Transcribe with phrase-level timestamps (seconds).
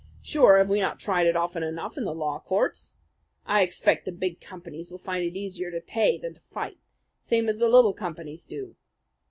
[0.23, 2.95] Sure, have we not tried it often enough in the lawcourts?
[3.45, 6.79] I expect the big companies will find it easier to pay than to fight,
[7.23, 8.75] same as the little companies do.